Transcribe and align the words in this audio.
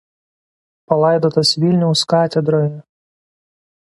Palaidotas 0.93 1.51
Vilniaus 1.63 2.03
katedroje. 2.15 2.73